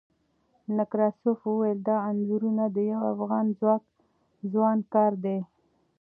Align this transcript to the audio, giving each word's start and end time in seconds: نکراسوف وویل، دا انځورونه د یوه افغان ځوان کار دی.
نکراسوف 0.77 1.39
وویل، 1.45 1.79
دا 1.87 1.97
انځورونه 2.09 2.63
د 2.75 2.77
یوه 2.91 3.07
افغان 3.15 3.45
ځوان 4.53 4.77
کار 4.93 5.11
دی. 5.23 5.37